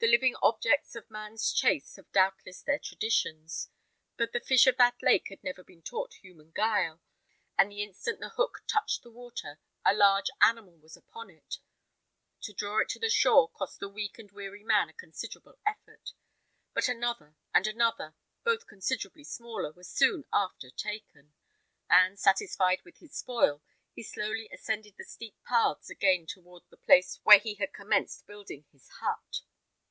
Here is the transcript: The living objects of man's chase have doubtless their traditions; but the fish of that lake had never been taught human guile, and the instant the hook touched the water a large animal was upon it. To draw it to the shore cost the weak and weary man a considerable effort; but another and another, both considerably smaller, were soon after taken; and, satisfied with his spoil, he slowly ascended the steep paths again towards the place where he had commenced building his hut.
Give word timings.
The 0.00 0.08
living 0.10 0.34
objects 0.42 0.96
of 0.96 1.08
man's 1.08 1.52
chase 1.52 1.94
have 1.94 2.10
doubtless 2.10 2.62
their 2.62 2.80
traditions; 2.80 3.68
but 4.16 4.32
the 4.32 4.40
fish 4.40 4.66
of 4.66 4.76
that 4.78 5.00
lake 5.00 5.28
had 5.28 5.44
never 5.44 5.62
been 5.62 5.82
taught 5.84 6.14
human 6.14 6.50
guile, 6.50 7.00
and 7.56 7.70
the 7.70 7.80
instant 7.80 8.18
the 8.18 8.30
hook 8.30 8.64
touched 8.66 9.04
the 9.04 9.12
water 9.12 9.60
a 9.84 9.94
large 9.94 10.30
animal 10.40 10.76
was 10.76 10.96
upon 10.96 11.30
it. 11.30 11.60
To 12.40 12.52
draw 12.52 12.80
it 12.80 12.88
to 12.88 12.98
the 12.98 13.08
shore 13.08 13.48
cost 13.48 13.78
the 13.78 13.88
weak 13.88 14.18
and 14.18 14.32
weary 14.32 14.64
man 14.64 14.88
a 14.88 14.92
considerable 14.94 15.60
effort; 15.64 16.12
but 16.72 16.88
another 16.88 17.36
and 17.54 17.68
another, 17.68 18.16
both 18.42 18.66
considerably 18.66 19.22
smaller, 19.22 19.70
were 19.70 19.84
soon 19.84 20.24
after 20.32 20.70
taken; 20.70 21.34
and, 21.88 22.18
satisfied 22.18 22.82
with 22.82 22.96
his 22.98 23.14
spoil, 23.16 23.62
he 23.92 24.02
slowly 24.02 24.50
ascended 24.52 24.96
the 24.98 25.04
steep 25.04 25.36
paths 25.44 25.88
again 25.88 26.26
towards 26.26 26.66
the 26.66 26.76
place 26.76 27.20
where 27.22 27.38
he 27.38 27.54
had 27.54 27.72
commenced 27.72 28.26
building 28.26 28.66
his 28.72 28.88
hut. 29.00 29.42